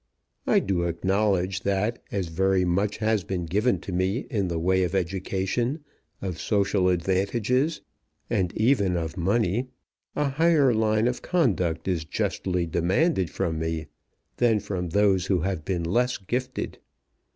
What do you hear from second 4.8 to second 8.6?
of education, of social advantages, and